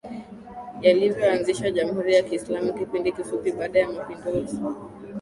[0.81, 4.57] yaliyoanzisha Jamhuri ya Kiislamu Kipindi kifupi baada ya mapinduzi